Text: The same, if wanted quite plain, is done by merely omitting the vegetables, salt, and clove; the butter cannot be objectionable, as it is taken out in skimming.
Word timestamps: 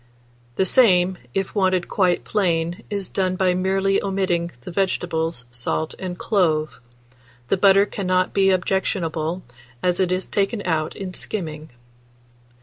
The 0.55 0.65
same, 0.65 1.19
if 1.35 1.53
wanted 1.53 1.87
quite 1.87 2.23
plain, 2.23 2.81
is 2.89 3.07
done 3.07 3.35
by 3.35 3.53
merely 3.53 4.01
omitting 4.01 4.49
the 4.61 4.71
vegetables, 4.71 5.45
salt, 5.51 5.93
and 5.99 6.17
clove; 6.17 6.79
the 7.49 7.57
butter 7.57 7.85
cannot 7.85 8.33
be 8.33 8.49
objectionable, 8.49 9.43
as 9.83 9.99
it 9.99 10.11
is 10.11 10.25
taken 10.25 10.63
out 10.65 10.95
in 10.95 11.13
skimming. 11.13 11.69